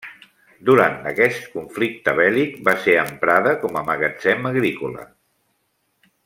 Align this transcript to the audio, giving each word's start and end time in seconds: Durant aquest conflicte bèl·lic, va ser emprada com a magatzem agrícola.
Durant 0.69 0.95
aquest 1.09 1.43
conflicte 1.57 2.15
bèl·lic, 2.21 2.57
va 2.69 2.75
ser 2.87 2.97
emprada 3.03 3.53
com 3.65 3.79
a 3.83 3.87
magatzem 3.91 4.51
agrícola. 4.55 5.07